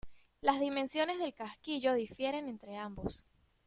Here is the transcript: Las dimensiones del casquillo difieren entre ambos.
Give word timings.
Las 0.41 0.59
dimensiones 0.59 1.19
del 1.19 1.35
casquillo 1.35 1.93
difieren 1.93 2.47
entre 2.49 2.75
ambos. 2.75 3.21